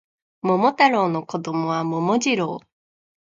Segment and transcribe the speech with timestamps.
[0.41, 2.59] 桃太郎の子供は桃次郎